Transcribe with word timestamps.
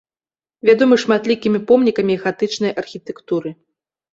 Вядомы 0.69 0.95
шматлікімі 1.03 1.59
помнікамі 1.73 2.13
гатычнай 2.27 2.71
архітэктуры. 2.85 3.49